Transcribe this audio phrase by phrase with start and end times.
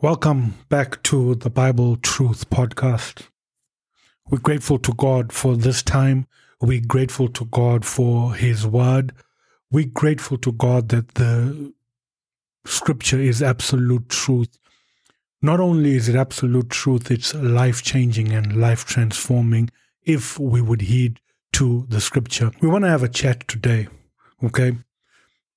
[0.00, 3.26] Welcome back to the Bible Truth Podcast.
[4.30, 6.28] We're grateful to God for this time.
[6.60, 9.12] We're grateful to God for His Word.
[9.72, 11.74] We're grateful to God that the
[12.64, 14.56] Scripture is absolute truth.
[15.42, 19.68] Not only is it absolute truth, it's life changing and life transforming
[20.04, 21.18] if we would heed
[21.54, 22.52] to the Scripture.
[22.60, 23.88] We want to have a chat today,
[24.44, 24.76] okay?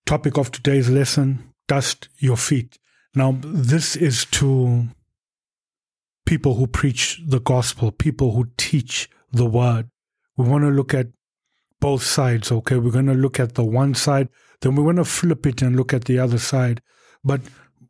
[0.07, 2.79] Topic of today's lesson dust your feet.
[3.13, 4.87] Now, this is to
[6.25, 9.89] people who preach the gospel, people who teach the word.
[10.37, 11.07] We want to look at
[11.79, 12.77] both sides, okay?
[12.77, 14.29] We're going to look at the one side,
[14.61, 16.81] then we're going to flip it and look at the other side.
[17.23, 17.41] But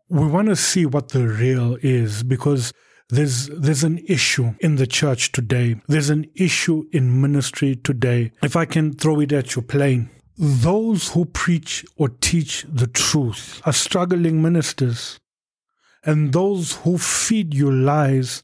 [0.10, 2.74] we want to see what the real is because
[3.10, 5.76] there's there's an issue in the church today.
[5.88, 8.32] There's an issue in ministry today.
[8.42, 13.62] If I can throw it at you plain, those who preach or teach the truth
[13.66, 15.20] are struggling ministers,
[16.04, 18.44] and those who feed you lies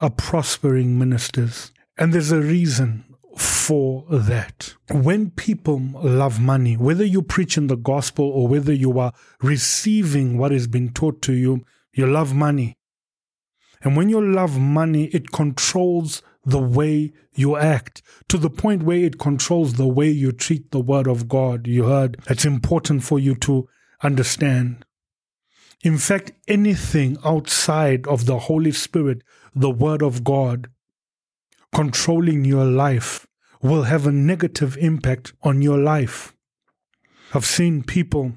[0.00, 1.72] are prospering ministers.
[1.96, 3.04] And there's a reason
[3.36, 4.74] for that.
[4.90, 10.38] When people love money, whether you preach in the gospel or whether you are receiving
[10.38, 12.76] what has been taught to you, you love money.
[13.82, 18.98] And when you love money, it controls the way you act to the point where
[18.98, 21.66] it controls the way you treat the word of God.
[21.66, 23.68] You heard it's important for you to
[24.02, 24.84] understand.
[25.82, 29.22] In fact, anything outside of the Holy Spirit,
[29.54, 30.68] the word of God,
[31.72, 33.26] controlling your life
[33.62, 36.34] will have a negative impact on your life.
[37.34, 38.32] I've seen people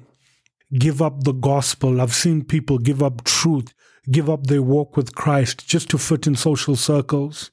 [0.78, 2.00] give up the gospel.
[2.00, 3.72] I've seen people give up truth,
[4.10, 7.50] give up their walk with Christ just to fit in social circles.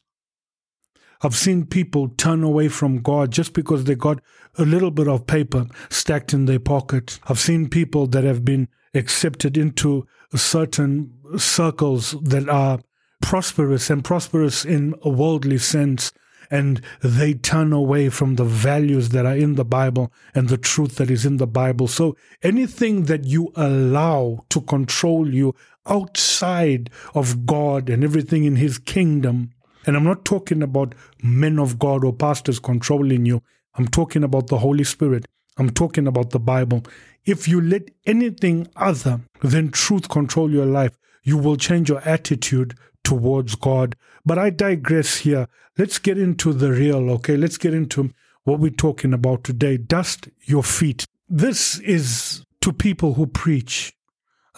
[1.22, 4.22] I've seen people turn away from God just because they got
[4.58, 7.20] a little bit of paper stacked in their pocket.
[7.28, 12.80] I've seen people that have been accepted into certain circles that are
[13.22, 16.12] prosperous and prosperous in a worldly sense.
[16.52, 20.96] And they turn away from the values that are in the Bible and the truth
[20.96, 21.88] that is in the Bible.
[21.88, 25.54] So anything that you allow to control you
[25.86, 29.52] outside of God and everything in His kingdom
[29.86, 33.42] and I'm not talking about men of God or pastors controlling you.
[33.76, 35.26] I'm talking about the Holy Spirit.
[35.58, 36.84] I'm talking about the Bible.
[37.26, 42.76] If you let anything other than truth control your life, you will change your attitude
[43.04, 43.96] towards God.
[44.26, 45.48] But I digress here.
[45.78, 47.38] Let's get into the real, okay?
[47.38, 48.12] Let's get into
[48.44, 49.78] what we're talking about today.
[49.78, 51.06] Dust your feet.
[51.28, 53.94] This is to people who preach.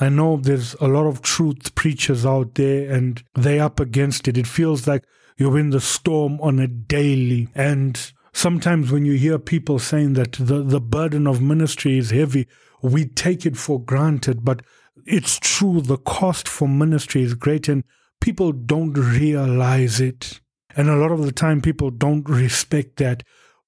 [0.02, 4.36] I know there's a lot of truth preachers out there and they up against it.
[4.36, 5.06] It feels like
[5.38, 7.50] you're in the storm on a daily.
[7.54, 12.48] And sometimes when you hear people saying that the, the burden of ministry is heavy,
[12.82, 14.44] we take it for granted.
[14.44, 14.64] But
[15.06, 17.84] it's true, the cost for ministry is great, and
[18.20, 20.42] people don't realize it.
[20.76, 23.24] And a lot of the time, people don't respect that.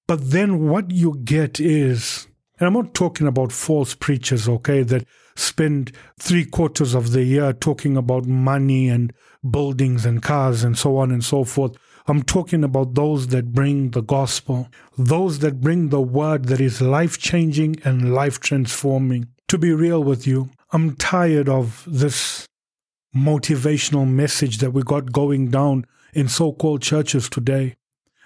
[0.07, 2.27] But then what you get is,
[2.59, 5.05] and I'm not talking about false preachers, okay, that
[5.35, 9.13] spend three quarters of the year talking about money and
[9.49, 11.75] buildings and cars and so on and so forth.
[12.07, 14.67] I'm talking about those that bring the gospel,
[14.97, 19.27] those that bring the word that is life changing and life transforming.
[19.47, 22.45] To be real with you, I'm tired of this
[23.15, 27.75] motivational message that we got going down in so called churches today.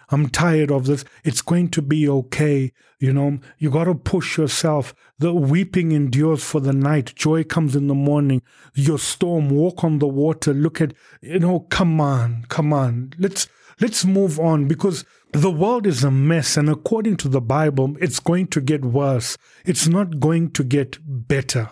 [0.10, 1.04] I'm tired of this.
[1.24, 2.72] It's going to be okay.
[3.00, 4.96] You know, you got to push yourself.
[5.20, 7.14] The weeping endures for the night.
[7.16, 8.42] Joy comes in the morning.
[8.74, 10.54] Your storm, walk on the water.
[10.54, 13.14] Look at, you know, come on, come on.
[13.20, 13.48] Let's,
[13.82, 15.04] let's move on because
[15.34, 16.58] the world is a mess.
[16.58, 19.38] And according to the Bible, it's going to get worse.
[19.66, 21.70] It's not going to get better.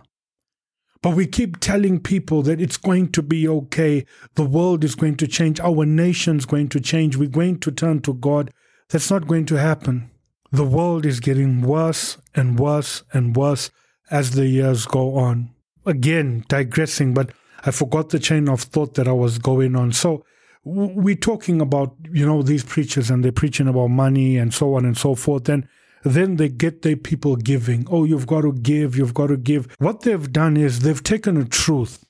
[1.06, 4.08] But we keep telling people that it's going to be okay.
[4.34, 5.60] The world is going to change.
[5.60, 7.16] Our nation's going to change.
[7.16, 8.52] We're going to turn to God.
[8.90, 10.10] That's not going to happen.
[10.52, 13.70] The world is getting worse and worse and worse
[14.10, 15.52] as the years go on.
[15.86, 17.30] Again, digressing, but
[17.68, 19.94] I forgot the chain of thought that I was going on.
[19.94, 20.26] So
[20.64, 24.86] we're talking about, you know, these preachers and they're preaching about money and so on
[24.86, 25.50] and so forth.
[25.50, 25.68] And
[26.06, 27.88] then they get their people giving.
[27.90, 29.68] Oh, you've got to give, you've got to give.
[29.80, 32.06] What they've done is they've taken a truth,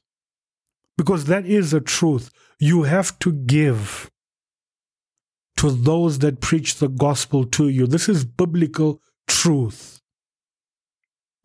[0.97, 2.29] because that is a truth.
[2.59, 4.11] You have to give
[5.57, 7.87] to those that preach the gospel to you.
[7.87, 10.01] This is biblical truth.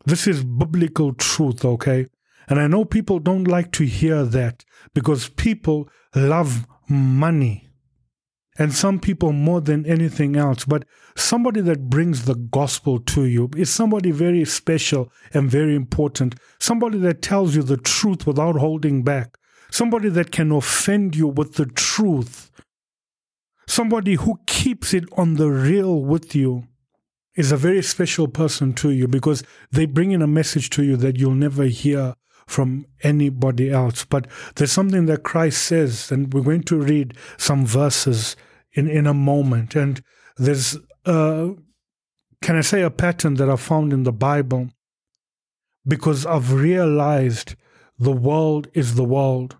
[0.05, 2.07] This is biblical truth, okay?
[2.49, 7.70] And I know people don't like to hear that because people love money
[8.57, 10.65] and some people more than anything else.
[10.65, 16.35] But somebody that brings the gospel to you is somebody very special and very important.
[16.59, 19.37] Somebody that tells you the truth without holding back.
[19.71, 22.51] somebody that can offend you with the truth,
[23.67, 26.67] somebody who keeps it on the real with you
[27.35, 30.97] is a very special person to you because they bring in a message to you
[30.97, 32.15] that you'll never hear
[32.51, 34.05] from anybody else.
[34.05, 38.35] But there's something that Christ says, and we're going to read some verses
[38.73, 39.75] in, in a moment.
[39.75, 40.03] And
[40.37, 41.57] there's, can
[42.45, 44.69] I say, a pattern that I found in the Bible
[45.87, 47.55] because I've realized
[47.97, 49.57] the world is the world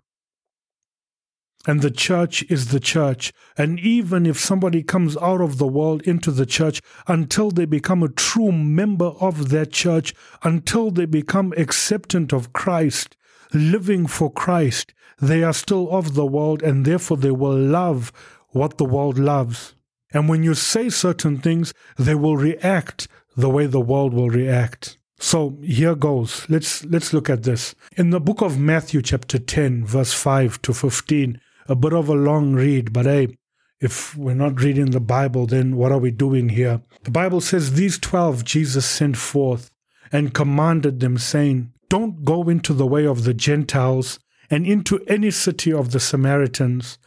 [1.66, 3.32] and the church is the church.
[3.56, 8.02] And even if somebody comes out of the world into the church, until they become
[8.02, 13.16] a true member of that church, until they become acceptant of Christ,
[13.52, 18.12] living for Christ, they are still of the world and therefore they will love
[18.48, 19.74] what the world loves.
[20.12, 24.98] And when you say certain things, they will react the way the world will react.
[25.18, 26.44] So here goes.
[26.48, 27.76] Let's let's look at this.
[27.96, 32.14] In the book of Matthew chapter 10 verse 5 to 15, a bit of a
[32.14, 33.36] long read, but hey,
[33.80, 36.80] if we're not reading the Bible, then what are we doing here?
[37.02, 39.70] The Bible says these 12 Jesus sent forth
[40.12, 44.20] and commanded them, saying, Don't go into the way of the Gentiles
[44.50, 46.98] and into any city of the Samaritans.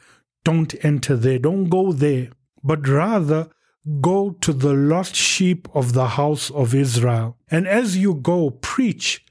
[0.43, 2.29] Don't enter there, don't go there,
[2.63, 3.49] but rather
[4.01, 7.37] go to the lost sheep of the house of Israel.
[7.49, 9.24] And as you go, preach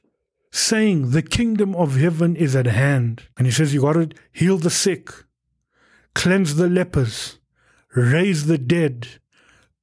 [0.54, 3.24] saying, The kingdom of heaven is at hand.
[3.36, 5.10] And he says, You got to heal the sick,
[6.14, 7.38] cleanse the lepers,
[7.94, 9.08] raise the dead,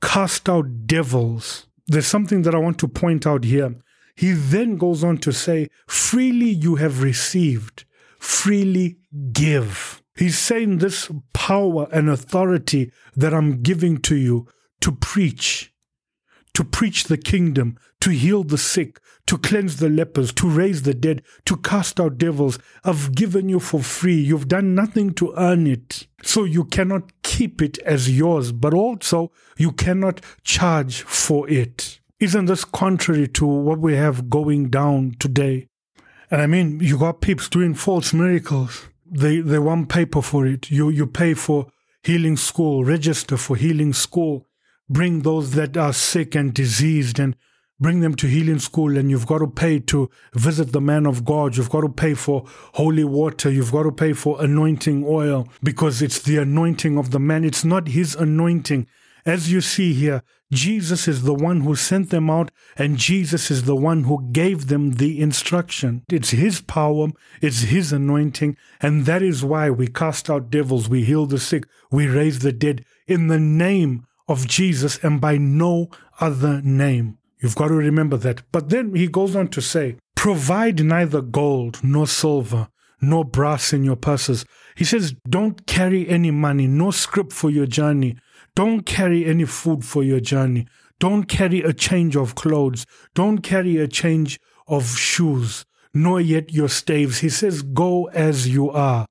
[0.02, 1.68] cast out devils.
[1.88, 3.76] There's something that I want to point out here.
[4.16, 7.86] He then goes on to say, Freely you have received,
[8.18, 8.98] freely
[9.34, 10.02] give.
[10.16, 14.48] He's saying this power and authority that I'm giving to you
[14.82, 15.71] to preach,
[16.54, 20.94] to preach the kingdom, to heal the sick, to cleanse the lepers, to raise the
[20.94, 22.60] dead, to cast out devils.
[22.84, 24.20] I've given you for free.
[24.20, 26.08] You've done nothing to earn it.
[26.24, 32.00] So you cannot keep it as yours, but also you cannot charge for it.
[32.20, 35.68] Isn't this contrary to what we have going down today?
[36.30, 38.88] And I mean, you got peeps doing false miracles.
[39.06, 40.72] They they want paper for it.
[40.72, 41.68] You you pay for
[42.04, 44.48] healing school, register for healing school,
[44.92, 47.36] bring those that are sick and diseased and
[47.80, 51.24] bring them to healing school and you've got to pay to visit the man of
[51.24, 51.56] God.
[51.56, 52.44] You've got to pay for
[52.74, 53.50] holy water.
[53.50, 57.46] You've got to pay for anointing oil because it's the anointing of the man.
[57.46, 58.86] It's not his anointing.
[59.26, 63.64] As you see here, Jesus is the one who sent them out, and Jesus is
[63.64, 66.04] the one who gave them the instruction.
[66.10, 67.10] It's His power,
[67.40, 71.66] it's His anointing, and that is why we cast out devils, we heal the sick,
[71.92, 75.90] we raise the dead in the name of Jesus and by no
[76.20, 77.18] other name.
[77.42, 78.44] You've got to remember that.
[78.52, 82.70] But then he goes on to say, provide neither gold nor silver
[83.02, 84.46] nor brass in your purses.
[84.76, 88.16] He says, don't carry any money, no scrip for your journey.
[88.56, 90.68] Don't carry any food for your journey.
[91.00, 92.86] Don't carry a change of clothes.
[93.16, 97.20] Don't carry a change of shoes, nor yet your staves.
[97.20, 99.08] He says, go as you are.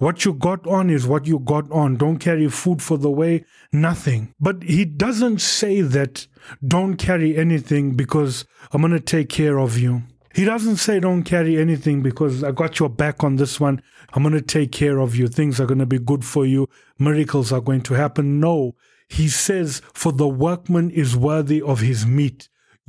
[0.00, 1.96] What you got on is what you got on.
[1.96, 4.34] Don't carry food for the way, nothing.
[4.40, 6.26] But he doesn't say that
[6.66, 10.04] don't carry anything because I'm going to take care of you.
[10.34, 13.82] He doesn't say don't carry anything because I got your back on this one.
[14.14, 15.28] I'm going to take care of you.
[15.28, 16.66] Things are going to be good for you.
[16.98, 18.40] Miracles are going to happen.
[18.40, 18.76] No,
[19.10, 22.48] he says, for the workman is worthy of his meat.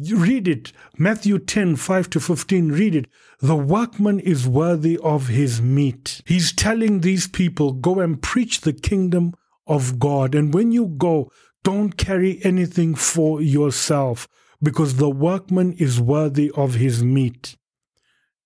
[0.10, 0.72] Read it.
[0.98, 2.72] Matthew 10, 5 to 15.
[2.72, 3.08] Read it.
[3.40, 6.22] The workman is worthy of his meat.
[6.26, 9.34] He's telling these people, go and preach the kingdom
[9.68, 10.34] of God.
[10.34, 11.32] And when you go,
[11.64, 14.28] don't carry anything for yourself
[14.62, 17.58] because the workman is worthy of his meat.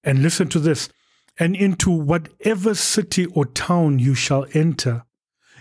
[0.03, 0.89] And listen to this.
[1.37, 5.03] And into whatever city or town you shall enter,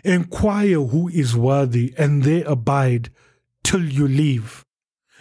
[0.05, 3.11] inquire who is worthy and there abide
[3.65, 4.65] till you leave.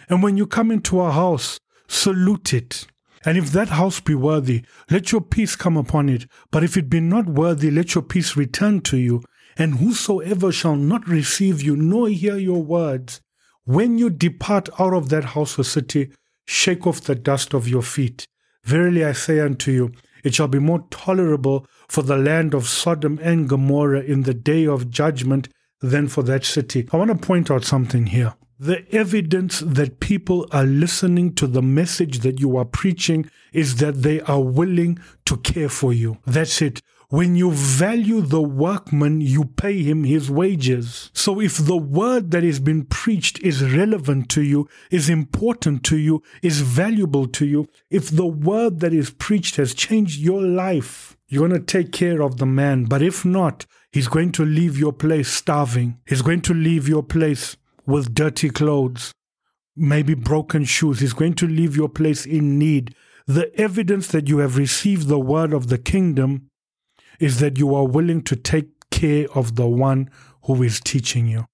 [0.08, 1.58] And when you come into a house,
[1.88, 2.86] salute it.
[3.24, 6.26] And if that house be worthy, let your peace come upon it.
[6.50, 9.22] But if it be not worthy, let your peace return to you.
[9.56, 13.20] And whosoever shall not receive you, nor hear your words,
[13.64, 16.10] when you depart out of that house or city,
[16.46, 18.26] shake off the dust of your feet.
[18.64, 19.92] Verily I say unto you,
[20.22, 24.66] it shall be more tolerable for the land of Sodom and Gomorrah in the day
[24.66, 25.48] of judgment
[25.80, 26.88] than for that city.
[26.92, 28.34] I want to point out something here.
[28.58, 34.02] The evidence that people are listening to the message that you are preaching is that
[34.02, 36.18] they are willing to care for you.
[36.24, 36.80] That's it.
[37.08, 41.10] When you value the workman, you pay him his wages.
[41.12, 45.96] So if the word that has been preached is relevant to you, is important to
[45.96, 51.16] you, is valuable to you, if the word that is preached has changed your life,
[51.28, 52.84] you're going to take care of the man.
[52.84, 55.98] But if not, he's going to leave your place starving.
[56.06, 59.12] He's going to leave your place with dirty clothes,
[59.76, 61.00] maybe broken shoes.
[61.00, 62.94] He's going to leave your place in need.
[63.26, 66.50] The evidence that you have received the word of the kingdom
[67.20, 70.10] is that you are willing to take care of the one
[70.44, 71.46] who is teaching you.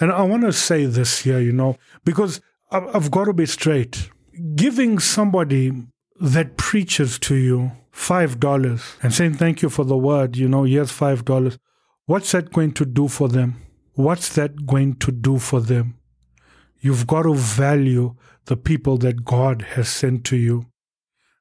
[0.00, 4.10] And I want to say this here, you know, because I've got to be straight.
[4.56, 5.72] Giving somebody
[6.20, 10.90] that preaches to you $5 and saying thank you for the word, you know, here's
[10.90, 11.58] $5,
[12.06, 13.56] what's that going to do for them?
[13.94, 15.98] What's that going to do for them?
[16.80, 20.66] You've got to value the people that God has sent to you.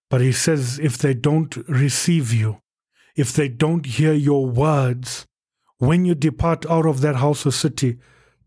[0.10, 2.62] But He says if they don't receive you,
[3.16, 5.26] if they don't hear your words,
[5.80, 7.98] when you depart out of that house or city,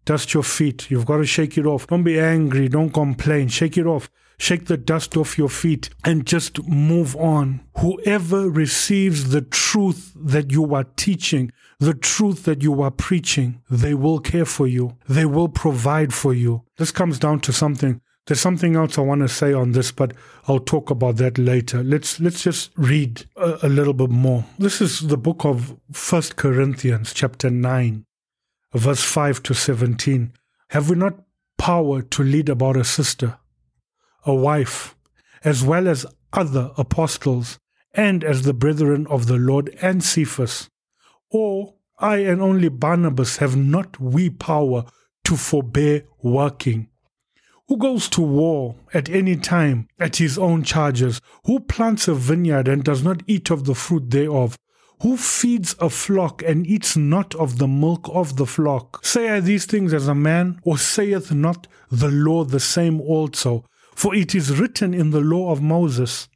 [0.04, 0.90] dust your feet.
[0.90, 1.86] You've got to shake it off.
[1.86, 2.68] Don't be angry.
[2.68, 3.48] Don't complain.
[3.48, 4.08] Shake it off.
[4.38, 7.60] Shake the dust off your feet and just move on.
[7.78, 13.94] Whoever receives the truth that you are teaching, the truth that you are preaching, they
[13.94, 14.96] will care for you.
[15.08, 16.64] They will provide for you.
[16.76, 20.12] This comes down to something there's something else I want to say on this, but
[20.48, 21.84] I'll talk about that later.
[21.84, 24.44] Let's let's just read a, a little bit more.
[24.58, 28.04] This is the book of First Corinthians, chapter nine,
[28.74, 30.32] verse five to seventeen.
[30.70, 31.14] Have we not
[31.56, 33.38] power to lead about a sister,
[34.26, 34.94] a wife,
[35.44, 37.58] as well as other apostles,
[37.94, 40.68] and as the brethren of the Lord and Cephas?
[41.30, 44.84] Or I and only Barnabas have not we power
[45.24, 46.88] to forbear working?
[47.68, 51.20] Who goes to war at any time at his own charges?
[51.46, 54.56] Who plants a vineyard and does not eat of the fruit thereof?
[55.02, 59.04] Who feeds a flock and eats not of the milk of the flock?
[59.04, 63.64] Say I these things as a man, or saith not the law the same also?
[63.96, 66.28] For it is written in the law of Moses,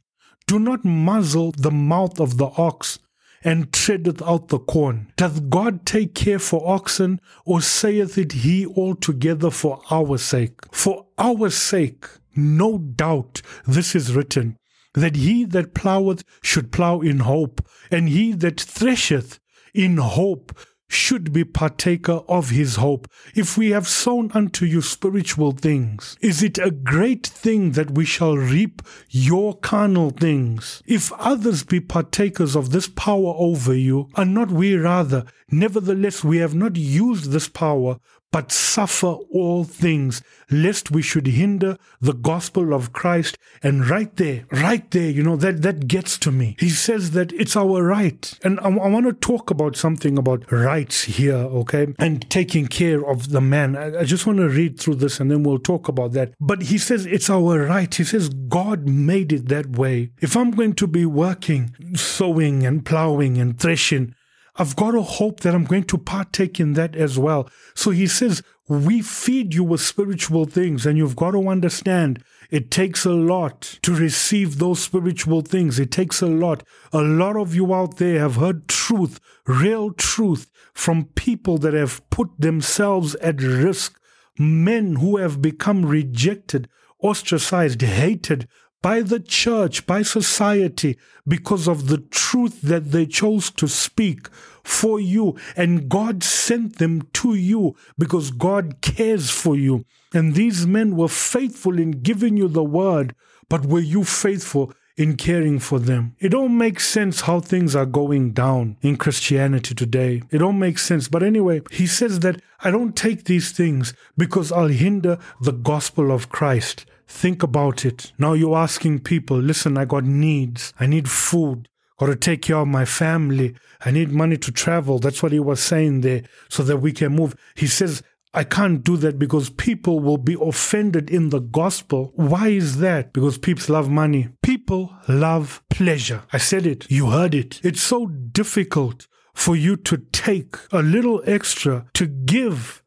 [0.47, 2.97] Do not muzzle the mouth of the ox,
[3.43, 5.13] and treadeth out the corn.
[5.15, 10.59] Doth God take care for oxen, or saith it he altogether for our sake?
[10.71, 14.57] For our sake, no doubt this is written,
[14.95, 19.39] that he that ploweth should plow in hope, and he that thresheth
[19.73, 20.51] in hope
[20.91, 23.07] should be partaker of his hope.
[23.33, 28.05] If we have sown unto you spiritual things, is it a great thing that we
[28.05, 30.83] shall reap your carnal things?
[30.85, 35.25] If others be partakers of this power over you, are not we rather?
[35.49, 37.97] Nevertheless, we have not used this power,
[38.31, 43.37] but suffer all things, lest we should hinder the gospel of Christ.
[43.61, 46.55] And right there, right there, you know, that, that gets to me.
[46.59, 48.39] He says that it's our right.
[48.43, 51.93] And I, I want to talk about something about rights here, okay?
[51.99, 53.75] And taking care of the man.
[53.75, 56.33] I, I just want to read through this and then we'll talk about that.
[56.39, 57.93] But he says it's our right.
[57.93, 60.11] He says God made it that way.
[60.21, 64.15] If I'm going to be working, sowing and plowing and threshing,
[64.55, 67.49] I've got to hope that I'm going to partake in that as well.
[67.73, 72.69] So he says, we feed you with spiritual things, and you've got to understand it
[72.69, 75.79] takes a lot to receive those spiritual things.
[75.79, 76.63] It takes a lot.
[76.91, 82.07] A lot of you out there have heard truth, real truth, from people that have
[82.09, 83.99] put themselves at risk,
[84.37, 88.47] men who have become rejected, ostracized, hated
[88.81, 90.97] by the church, by society,
[91.27, 94.27] because of the truth that they chose to speak
[94.63, 95.37] for you.
[95.55, 99.85] And God sent them to you because God cares for you.
[100.13, 103.15] And these men were faithful in giving you the word,
[103.49, 106.15] but were you faithful in caring for them.
[106.19, 110.21] It don't make sense how things are going down in Christianity today.
[110.31, 111.07] It don't make sense.
[111.07, 116.11] But anyway, he says that I don't take these things because I'll hinder the gospel
[116.11, 116.85] of Christ.
[117.07, 118.11] Think about it.
[118.17, 120.73] Now you're asking people, listen, I got needs.
[120.79, 121.67] I need food.
[121.99, 123.55] Got to take care of my family.
[123.85, 124.97] I need money to travel.
[124.97, 127.35] That's what he was saying there so that we can move.
[127.55, 128.01] He says,
[128.33, 132.11] I can't do that because people will be offended in the gospel.
[132.15, 133.11] Why is that?
[133.11, 134.29] Because people love money.
[134.41, 136.23] People love pleasure.
[136.31, 136.89] I said it.
[136.89, 137.59] You heard it.
[137.63, 142.80] It's so difficult for you to take a little extra to give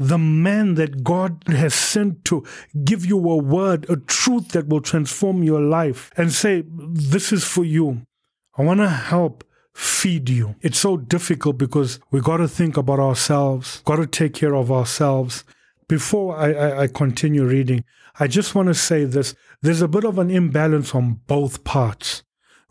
[0.00, 2.42] the man that God has sent to
[2.84, 7.44] give you a word, a truth that will transform your life and say, this is
[7.44, 8.06] for you.
[8.56, 10.56] I want to help feed you.
[10.62, 14.72] It's so difficult because we got to think about ourselves, got to take care of
[14.72, 15.44] ourselves.
[15.86, 17.84] Before I, I, I continue reading,
[18.18, 22.22] I just want to say this there's a bit of an imbalance on both parts.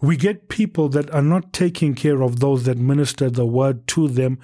[0.01, 4.07] We get people that are not taking care of those that minister the word to
[4.07, 4.39] them,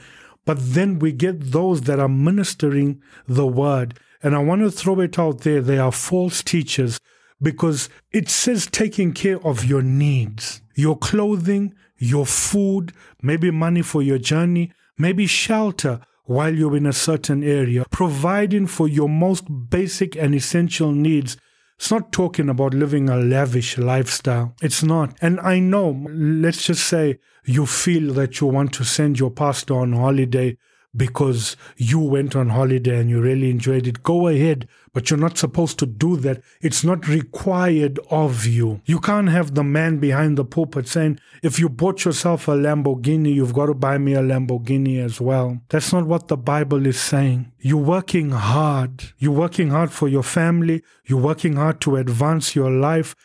[0.45, 3.99] but then we get those that are ministering the word.
[4.21, 5.61] And I want to throw it out there.
[5.61, 6.99] They are false teachers
[7.41, 14.01] because it says taking care of your needs, your clothing, your food, maybe money for
[14.01, 20.15] your journey, maybe shelter while you're in a certain area, providing for your most basic
[20.15, 21.37] and essential needs.
[21.77, 24.55] It's not talking about living a lavish lifestyle.
[24.61, 25.17] It's not.
[25.21, 29.75] And I know, let's just say you feel that you want to send your pastor
[29.75, 30.57] on holiday
[30.95, 34.67] because you went on holiday and you really enjoyed it, go ahead.
[34.93, 36.41] But you're not supposed to do that.
[36.61, 38.81] It's not required of you.
[38.85, 43.33] You can't have the man behind the pulpit saying, if you bought yourself a Lamborghini,
[43.33, 45.59] you've got to buy me a Lamborghini as well.
[45.67, 47.51] That's not what the Bible is saying.
[47.59, 49.03] You're working hard.
[49.17, 50.81] You're working hard for your family.
[51.05, 53.15] You're working hard to advance your life.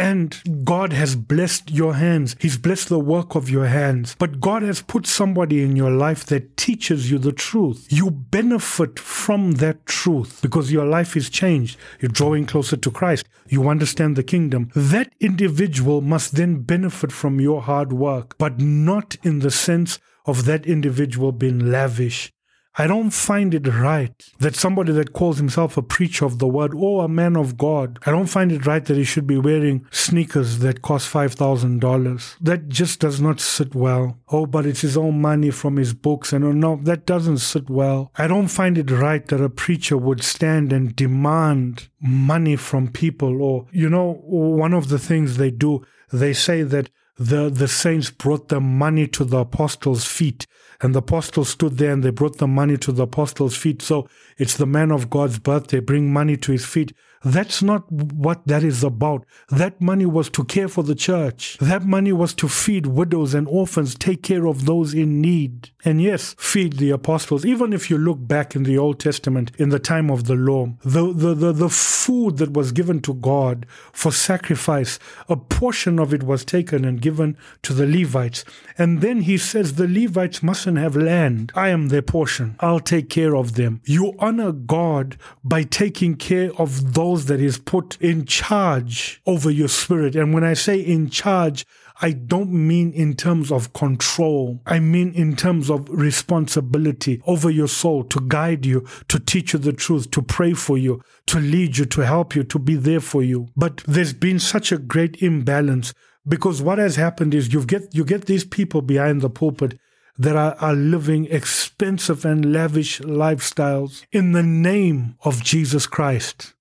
[0.00, 2.34] And God has blessed your hands.
[2.40, 4.16] He's blessed the work of your hands.
[4.18, 7.86] But God has put somebody in your life that teaches you the truth.
[7.90, 11.78] You benefit from that truth because your life is changed.
[12.00, 13.26] You're drawing closer to Christ.
[13.48, 14.70] You understand the kingdom.
[14.74, 20.46] That individual must then benefit from your hard work, but not in the sense of
[20.46, 22.32] that individual being lavish
[22.78, 26.72] I don't find it right that somebody that calls himself a preacher of the word
[26.74, 29.86] or a man of God, I don't find it right that he should be wearing
[29.90, 32.36] sneakers that cost $5,000.
[32.40, 34.18] That just does not sit well.
[34.28, 36.32] Oh, but it's his own money from his books.
[36.32, 38.12] And oh, no, that doesn't sit well.
[38.16, 43.42] I don't find it right that a preacher would stand and demand money from people.
[43.42, 48.10] Or, you know, one of the things they do, they say that the, the saints
[48.10, 50.46] brought the money to the apostles' feet
[50.82, 53.82] and the apostles stood there and they brought the money to the apostles' feet.
[53.82, 54.08] So
[54.38, 55.80] it's the man of God's birthday.
[55.80, 56.92] Bring money to his feet.
[57.22, 59.26] That's not what that is about.
[59.50, 61.58] That money was to care for the church.
[61.60, 65.70] That money was to feed widows and orphans, take care of those in need.
[65.84, 67.44] And yes, feed the apostles.
[67.44, 70.72] Even if you look back in the Old Testament, in the time of the law,
[70.82, 74.98] the, the, the, the food that was given to God for sacrifice,
[75.28, 78.44] a portion of it was taken and given to the Levites.
[78.78, 81.52] And then he says the Levites mustn't have land.
[81.54, 82.56] I am their portion.
[82.60, 83.82] I'll take care of them.
[83.84, 89.68] You honor God by taking care of those that is put in charge over your
[89.68, 90.16] spirit.
[90.16, 91.66] And when I say in charge,
[92.02, 94.60] I don't mean in terms of control.
[94.64, 99.58] I mean in terms of responsibility over your soul to guide you, to teach you
[99.58, 103.00] the truth, to pray for you, to lead you, to help you, to be there
[103.00, 103.48] for you.
[103.56, 105.92] But there's been such a great imbalance
[106.26, 109.78] because what has happened is you get you get these people behind the pulpit
[110.18, 116.54] that are, are living expensive and lavish lifestyles in the name of Jesus Christ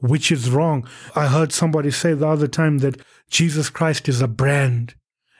[0.00, 0.86] which is wrong.
[1.14, 4.94] I heard somebody say the other time that Jesus Christ is a brand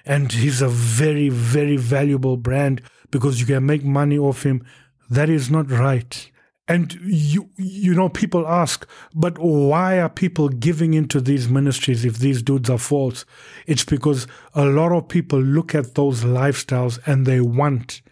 [0.05, 4.65] and he's a very, very valuable brand because you can make money off him.
[5.09, 6.31] That is not right.
[6.69, 12.19] And you, you know, people ask, but why are people giving into these ministries if
[12.19, 13.25] these dudes are false?
[13.67, 18.03] It's because a lot of people look at those lifestyles and they want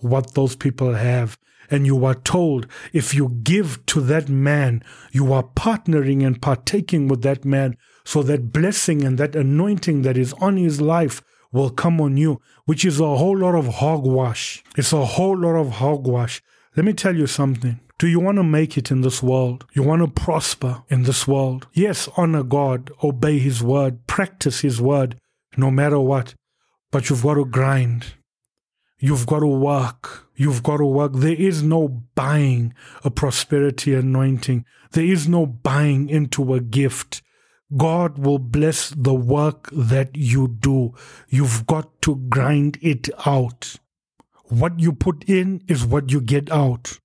[0.00, 1.38] what those people have
[1.72, 7.08] and you are told if you give to that man, you are partnering and partaking
[7.08, 11.70] with that man so that blessing and that anointing that is on his life will
[11.70, 14.62] come on you, which is a whole lot of hogwash.
[14.76, 16.42] It's a whole lot of hogwash.
[16.76, 17.80] Let me tell you something.
[17.98, 19.64] Do you want to make it in this world?
[19.74, 21.68] You want to prosper in this world?
[21.72, 25.16] Yes, honor God, obey His word, practice His word,
[25.56, 26.34] no matter what.
[26.90, 28.14] But you've got to grind.
[29.04, 30.28] You've got to work.
[30.36, 31.10] You've got to work.
[31.16, 34.64] There is no buying a prosperity anointing.
[34.92, 37.20] There is no buying into a gift.
[37.76, 40.94] God will bless the work that you do.
[41.28, 43.74] You've got to grind it out.
[44.44, 47.00] What you put in is what you get out.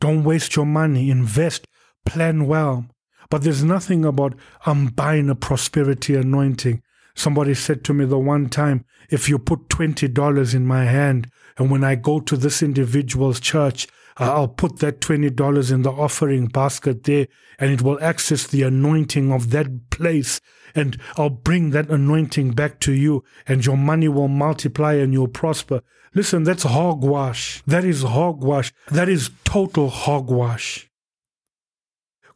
[0.00, 1.10] Don't waste your money.
[1.10, 1.68] Invest.
[2.04, 2.86] Plan well.
[3.30, 6.82] But there's nothing about I'm buying a prosperity anointing.
[7.14, 11.70] Somebody said to me the one time, if you put $20 in my hand, and
[11.70, 13.86] when I go to this individual's church,
[14.18, 17.26] uh, I'll put that $20 in the offering basket there,
[17.58, 20.40] and it will access the anointing of that place.
[20.74, 25.28] And I'll bring that anointing back to you, and your money will multiply and you'll
[25.28, 25.82] prosper.
[26.14, 27.62] Listen, that's hogwash.
[27.66, 28.72] That is hogwash.
[28.90, 30.90] That is total hogwash.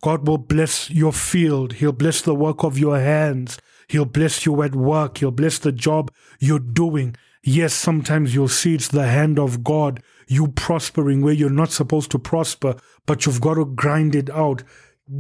[0.03, 1.75] God will bless your field.
[1.75, 3.59] He'll bless the work of your hands.
[3.89, 5.19] He'll bless you at work.
[5.19, 7.17] He'll bless the job you're doing.
[7.43, 12.11] Yes, sometimes you'll see it's the hand of God, you prospering where you're not supposed
[12.11, 12.77] to prosper,
[13.07, 14.63] but you've got to grind it out.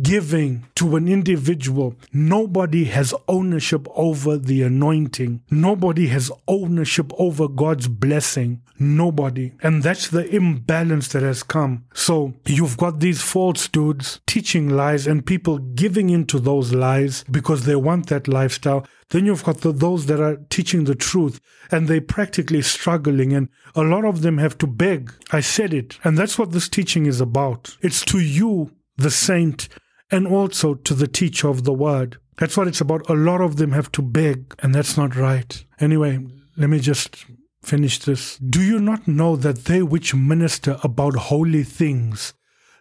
[0.03, 5.43] Giving to an individual, nobody has ownership over the anointing.
[5.51, 8.63] Nobody has ownership over God's blessing.
[8.79, 9.53] Nobody.
[9.63, 11.85] And that's the imbalance that has come.
[11.93, 17.65] So you've got these false dudes teaching lies and people giving into those lies because
[17.67, 18.87] they want that lifestyle.
[19.11, 23.49] Then you've got the, those that are teaching the truth and they're practically struggling and
[23.75, 25.13] a lot of them have to beg.
[25.31, 25.99] I said it.
[26.05, 27.77] And that's what this teaching is about.
[27.83, 29.69] It's to you the saint,
[30.11, 32.19] and also to the teacher of the word.
[32.39, 33.09] That's what it's about.
[33.11, 35.65] A lot of them have to beg, and that's not right.
[35.79, 36.19] Anyway,
[36.57, 37.27] let me just
[37.63, 38.39] finish this.
[38.39, 42.33] Do you not know that they which minister about holy things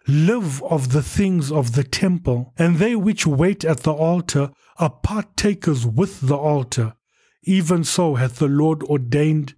[0.08, 4.90] live of the things of the temple, and they which wait at the altar are
[4.90, 6.94] partakers with the altar?
[7.42, 9.54] Even so hath the Lord ordained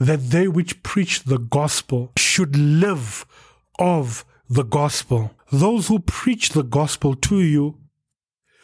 [0.00, 3.26] that they which preach the gospel should live
[3.78, 5.32] of the gospel.
[5.54, 7.78] Those who preach the gospel to you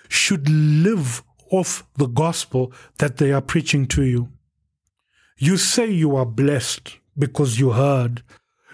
[0.08, 1.22] should live
[1.52, 4.28] off the gospel that they are preaching to you.
[5.38, 8.24] You say you are blessed because you heard.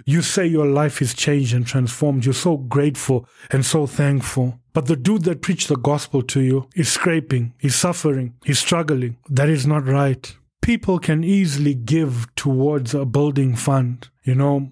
[0.07, 2.25] You say your life is changed and transformed.
[2.25, 4.61] You're so grateful and so thankful.
[4.73, 9.19] But the dude that preached the gospel to you is scraping, he's suffering, he's struggling.
[9.29, 10.35] That is not right.
[10.63, 14.09] People can easily give towards a building fund.
[14.25, 14.71] You know,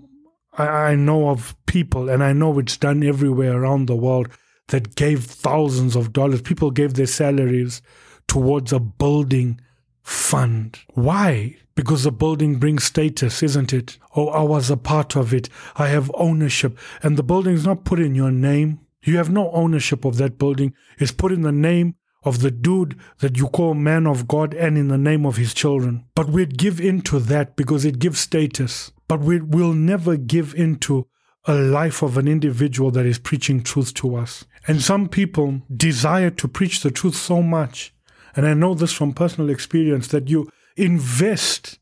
[0.57, 4.29] I, I know of people, and I know it's done everywhere around the world,
[4.69, 6.43] that gave thousands of dollars.
[6.43, 7.83] People gave their salaries
[8.27, 9.61] towards a building
[10.03, 10.79] fund.
[10.95, 11.57] Why?
[11.75, 13.99] Because the building brings status, isn't it?
[14.15, 15.49] Oh, I was a part of it.
[15.77, 16.79] I have ownership.
[17.03, 18.81] And the building is not put in your name.
[19.03, 20.73] You have no ownership of that building.
[20.99, 24.79] It's put in the name of the dude that you call man of God and
[24.79, 26.07] in the name of his children.
[26.15, 30.55] But we'd give in to that because it gives status but we will never give
[30.55, 31.07] into
[31.47, 34.45] a life of an individual that is preaching truth to us.
[34.67, 37.95] And some people desire to preach the truth so much,
[38.35, 41.79] and I know this from personal experience, that you invest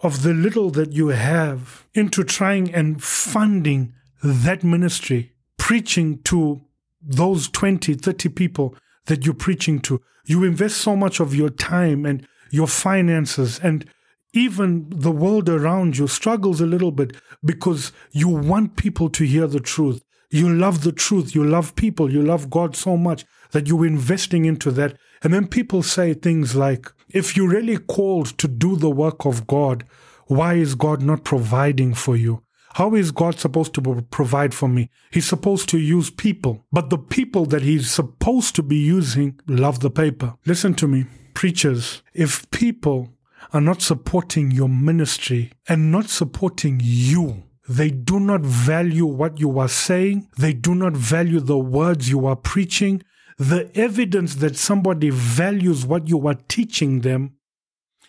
[0.00, 6.60] of the little that you have into trying and funding that ministry, preaching to
[7.00, 8.74] those 20, 30 people
[9.06, 10.00] that you're preaching to.
[10.26, 13.84] You invest so much of your time and your finances and
[14.36, 19.46] even the world around you struggles a little bit because you want people to hear
[19.46, 20.02] the truth.
[20.30, 21.34] You love the truth.
[21.34, 22.12] You love people.
[22.12, 24.96] You love God so much that you're investing into that.
[25.22, 29.46] And then people say things like, if you're really called to do the work of
[29.46, 29.84] God,
[30.26, 32.42] why is God not providing for you?
[32.74, 34.90] How is God supposed to provide for me?
[35.10, 39.80] He's supposed to use people, but the people that he's supposed to be using love
[39.80, 40.34] the paper.
[40.44, 42.02] Listen to me, preachers.
[42.12, 43.15] If people
[43.52, 47.44] are not supporting your ministry and not supporting you.
[47.68, 50.28] They do not value what you are saying.
[50.38, 53.02] They do not value the words you are preaching.
[53.38, 57.34] The evidence that somebody values what you are teaching them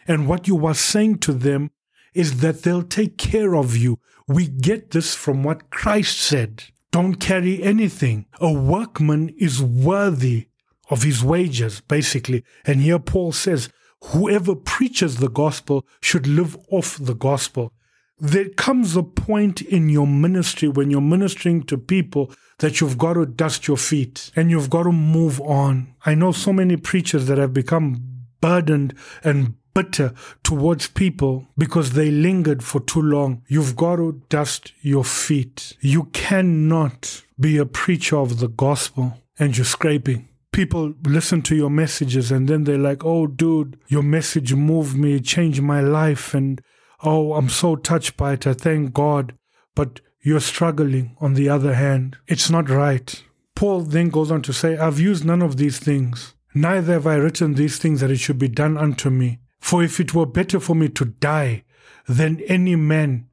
[0.08, 1.72] and what you are saying to them
[2.14, 4.00] is that they'll take care of you.
[4.28, 6.64] We get this from what Christ said.
[6.92, 8.26] Don't carry anything.
[8.40, 10.48] A workman is worthy
[10.90, 12.44] of his wages, basically.
[12.66, 13.70] And here Paul says,
[14.06, 17.72] whoever preaches the gospel should live off the gospel.
[18.20, 23.14] There comes a point in your ministry when you're ministering to people that you've got
[23.14, 25.94] to dust your feet and you've got to move on.
[26.06, 30.12] I know so many preachers that have become burdened and bitter
[30.44, 33.44] towards people because they lingered for too long.
[33.48, 35.78] You've got to dust your feet.
[35.82, 40.28] You cannot be a preacher of the gospel and you're scraping
[40.58, 45.20] people listen to your messages and then they're like, oh, dude, your message moved me,
[45.20, 46.34] changed my life.
[46.34, 46.60] And
[47.04, 48.48] oh, I'm so touched by it.
[48.48, 49.38] I thank God.
[49.76, 52.18] But you're struggling on the other hand.
[52.26, 53.24] It's not right.
[53.54, 56.34] Paul then goes on to say, I've used none of these things.
[56.56, 59.38] Neither have I written these things that it should be done unto me.
[59.60, 61.66] For if it were better for me to die
[62.08, 63.28] than any man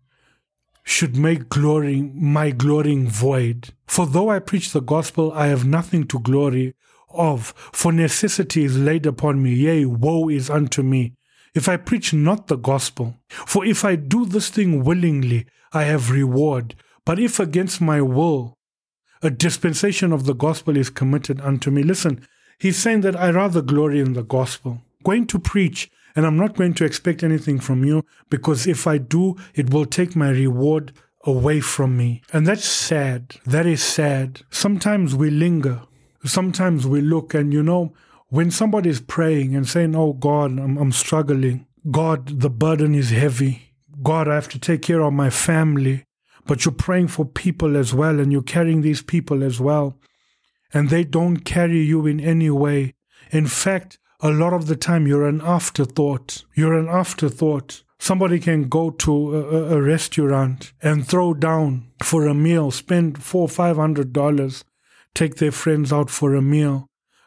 [0.82, 3.70] should make glory my glorying void.
[3.86, 6.74] For though I preach the gospel, I have nothing to glory,
[7.16, 11.14] of, for necessity is laid upon me, yea, woe is unto me,
[11.54, 13.16] if I preach not the gospel.
[13.28, 16.74] For if I do this thing willingly, I have reward.
[17.04, 18.54] But if against my will,
[19.22, 21.82] a dispensation of the gospel is committed unto me.
[21.82, 22.26] Listen,
[22.58, 24.82] he's saying that I rather glory in the gospel.
[25.04, 28.98] Going to preach, and I'm not going to expect anything from you, because if I
[28.98, 30.92] do, it will take my reward
[31.24, 32.22] away from me.
[32.32, 33.36] And that's sad.
[33.46, 34.42] That is sad.
[34.50, 35.82] Sometimes we linger
[36.24, 37.92] sometimes we look and you know,
[38.28, 41.66] when somebody is praying and saying, Oh God, I'm, I'm struggling.
[41.90, 43.74] God, the burden is heavy.
[44.02, 46.04] God, I have to take care of my family.
[46.46, 49.98] But you're praying for people as well and you're carrying these people as well.
[50.72, 52.94] and they don't carry you in any way.
[53.30, 56.44] In fact, a lot of the time you're an afterthought.
[56.54, 57.82] You're an afterthought.
[57.98, 63.48] Somebody can go to a, a restaurant and throw down for a meal, spend four,
[63.48, 64.64] five hundred dollars,
[65.14, 66.86] take their friends out for a meal,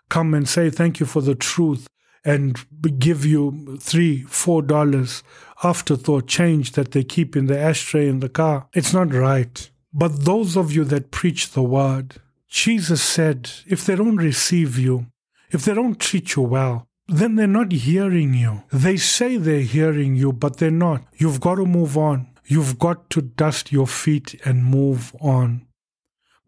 [0.10, 1.88] come and say thank you for the truth,
[2.26, 2.66] and
[3.00, 5.24] give you three, four dollars
[5.64, 8.68] afterthought change that they keep in the ashtray in the car.
[8.74, 9.70] It's not right.
[9.94, 12.16] But those of you that preach the word,
[12.50, 15.08] Jesus said, if they don't receive you,
[15.50, 18.64] if they don't treat you well, then they're not hearing you.
[18.72, 21.04] They say they're hearing you, but they're not.
[21.16, 22.28] You've got to move on.
[22.46, 25.67] You've got to dust your feet and move on.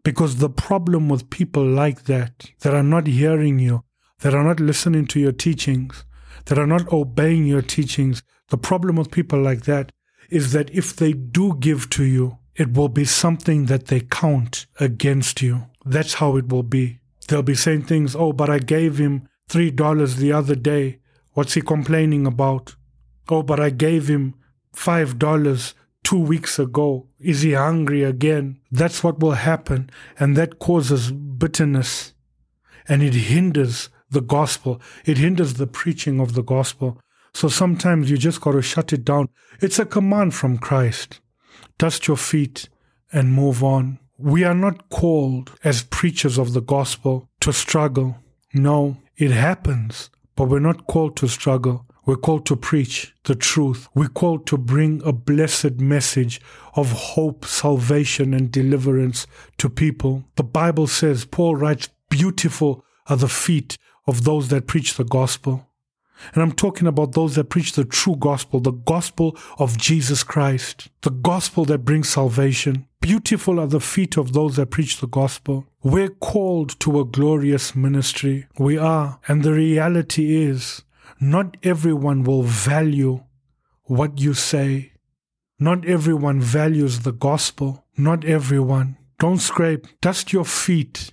[0.02, 3.84] Because the problem with people like that, that are not hearing you,
[4.20, 6.04] that are not listening to your teachings,
[6.46, 9.92] that are not obeying your teachings, the problem with people like that
[10.30, 14.66] is that if they do give to you, it will be something that they count
[14.78, 15.66] against you.
[15.84, 17.00] That's how it will be.
[17.28, 20.98] They'll be saying things, oh, but I gave him $3 the other day.
[21.32, 22.74] What's he complaining about?
[23.28, 24.34] Oh, but I gave him
[24.74, 27.06] $5 two weeks ago.
[27.18, 28.60] Is he hungry again?
[28.70, 29.90] That's what will happen.
[30.18, 32.14] And that causes bitterness
[32.88, 34.80] and it hinders the gospel.
[35.04, 37.00] It hinders the preaching of the gospel.
[37.32, 39.28] So sometimes you just got to shut it down.
[39.60, 41.20] It's a command from Christ.
[41.78, 42.68] Dust your feet
[43.12, 43.98] and move on.
[44.18, 48.16] We are not called as preachers of the gospel to struggle.
[48.52, 51.86] No, it happens, but we're not called to struggle.
[52.10, 53.86] We're called to preach the truth.
[53.94, 56.40] We're called to bring a blessed message
[56.74, 60.24] of hope, salvation, and deliverance to people.
[60.34, 65.68] The Bible says, Paul writes, Beautiful are the feet of those that preach the gospel.
[66.34, 70.88] And I'm talking about those that preach the true gospel, the gospel of Jesus Christ,
[71.02, 72.88] the gospel that brings salvation.
[73.00, 75.64] Beautiful are the feet of those that preach the gospel.
[75.84, 78.48] We're called to a glorious ministry.
[78.58, 79.20] We are.
[79.28, 80.82] And the reality is,
[81.20, 83.22] not everyone will value
[83.84, 84.92] what you say.
[85.58, 87.84] Not everyone values the gospel.
[87.96, 88.96] Not everyone.
[89.18, 89.86] Don't scrape.
[90.00, 91.12] Dust your feet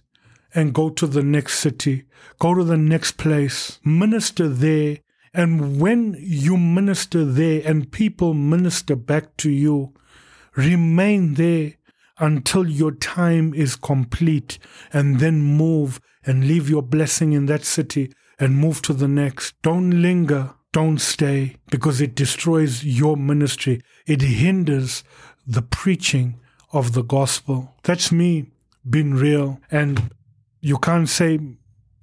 [0.55, 2.05] and go to the next city,
[2.39, 4.99] go to the next place, minister there.
[5.33, 9.93] And when you minister there and people minister back to you,
[10.55, 11.73] remain there
[12.17, 14.57] until your time is complete
[14.91, 19.55] and then move and leave your blessing in that city and move to the next.
[19.61, 20.53] Don't linger.
[20.73, 23.81] Don't stay because it destroys your ministry.
[24.05, 25.03] It hinders
[25.45, 26.39] the preaching
[26.71, 27.73] of the gospel.
[27.83, 28.51] That's me
[28.87, 29.59] being real.
[29.71, 30.11] And
[30.61, 31.39] you can't say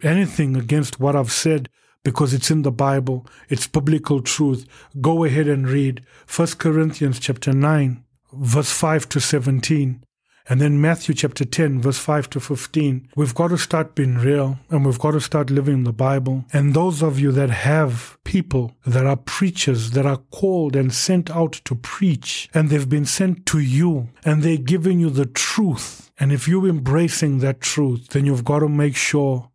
[0.03, 1.68] anything against what I've said
[2.03, 3.27] because it's in the Bible.
[3.49, 4.66] It's biblical truth.
[5.01, 10.05] Go ahead and read 1 Corinthians chapter 9, verse 5 to 17.
[10.46, 13.09] And then Matthew chapter 10, verse 5 to 15.
[13.16, 16.44] We've got to start being real and we've got to start living the Bible.
[16.52, 21.30] And those of you that have people that are preachers, that are called and sent
[21.30, 26.11] out to preach, and they've been sent to you, and they're giving you the truth.
[26.18, 29.50] And if you're embracing that truth, then you've got to make sure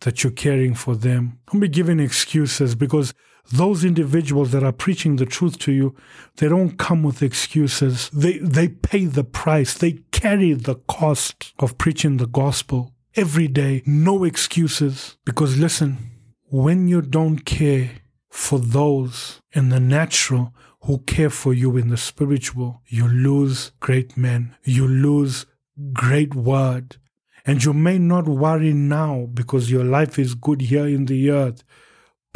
[0.00, 1.38] that you're caring for them.
[1.50, 3.12] Don't be giving excuses because
[3.52, 5.94] those individuals that are preaching the truth to you,
[6.36, 8.10] they don't come with excuses.
[8.10, 9.74] They, they pay the price.
[9.74, 13.82] They carry the cost of preaching the gospel every day.
[13.86, 15.16] No excuses.
[15.24, 16.10] Because listen,
[16.50, 17.90] when you don't care
[18.28, 24.16] for those in the natural who care for you in the spiritual, you lose great
[24.16, 24.54] men.
[24.64, 25.46] You lose
[25.92, 26.96] great word.
[27.46, 31.64] And you may not worry now because your life is good here in the earth.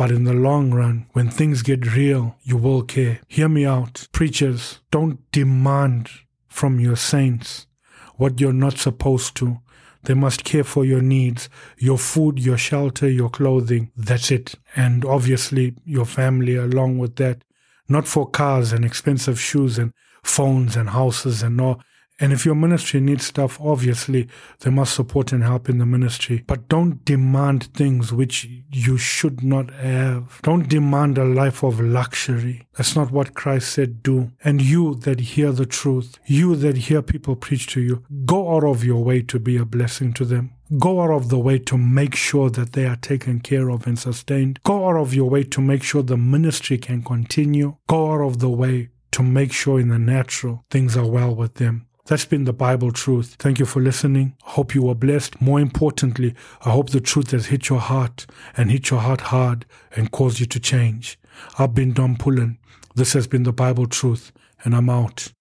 [0.03, 3.21] But in the long run, when things get real, you will care.
[3.29, 4.09] Hear me out.
[4.11, 6.11] Preachers, don't demand
[6.49, 7.69] from your saints
[8.17, 9.61] what you're not supposed to.
[10.03, 13.93] They must care for your needs, your food, your shelter, your clothing.
[13.97, 14.57] That's it.
[14.75, 17.45] And obviously, your family along with that.
[17.89, 19.93] Not for cars and expensive shoes and
[20.25, 21.81] phones and houses and all.
[22.21, 24.29] And if your ministry needs stuff, obviously
[24.61, 26.45] they must support and help in the ministry.
[26.47, 30.41] But don't demand things which you should not have.
[30.43, 32.69] Don't demand a life of luxury.
[32.75, 34.31] That's not what Christ said do.
[34.45, 38.65] And you that hear the truth, you that hear people preach to you, go out
[38.65, 40.53] of your way to be a blessing to them.
[40.79, 43.99] Go out of the way to make sure that they are taken care of and
[43.99, 44.61] sustained.
[44.65, 47.77] Go out of your way to make sure the ministry can continue.
[47.89, 51.55] Go out of the way to make sure in the natural things are well with
[51.55, 51.87] them.
[52.07, 53.37] That's been the Bible truth.
[53.39, 54.35] Thank you for listening.
[54.43, 55.41] Hope you were blessed.
[55.41, 56.35] More importantly,
[56.65, 60.41] I hope the truth has hit your heart and hit your heart hard and caused
[60.41, 61.17] you to change.
[61.61, 62.59] I've been Don Pullen.
[62.97, 64.33] This has been the Bible truth,
[64.65, 65.33] and I'm out.